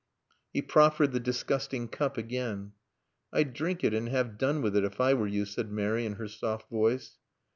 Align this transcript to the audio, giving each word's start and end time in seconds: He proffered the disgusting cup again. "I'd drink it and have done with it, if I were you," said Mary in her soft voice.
He 0.51 0.63
proffered 0.63 1.11
the 1.11 1.19
disgusting 1.19 1.87
cup 1.87 2.17
again. 2.17 2.71
"I'd 3.31 3.53
drink 3.53 3.83
it 3.83 3.93
and 3.93 4.09
have 4.09 4.35
done 4.39 4.63
with 4.63 4.75
it, 4.75 4.83
if 4.83 4.99
I 4.99 5.13
were 5.13 5.27
you," 5.27 5.45
said 5.45 5.71
Mary 5.71 6.07
in 6.07 6.13
her 6.13 6.27
soft 6.27 6.71
voice. 6.71 7.19